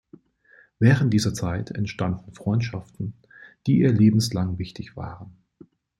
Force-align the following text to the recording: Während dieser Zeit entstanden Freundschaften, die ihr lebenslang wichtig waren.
Während 0.79 1.13
dieser 1.13 1.31
Zeit 1.35 1.69
entstanden 1.69 2.31
Freundschaften, 2.33 3.13
die 3.67 3.77
ihr 3.77 3.91
lebenslang 3.91 4.57
wichtig 4.57 4.97
waren. 4.97 5.37